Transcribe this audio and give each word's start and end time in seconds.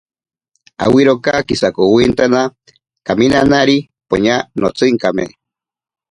Awiroka 0.85 1.33
kisakowintana, 1.47 2.41
kaminanari 3.05 3.77
poña 4.09 4.35
notsinkame. 4.59 5.25